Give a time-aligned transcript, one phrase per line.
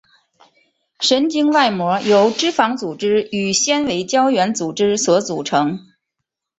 [0.99, 5.77] 神经外膜由脂肪组织与纤维胶原组织所组成。